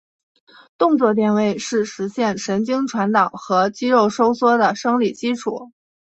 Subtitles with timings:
[0.79, 5.71] 动作电位是实现神经传导和肌肉收缩的生理基础。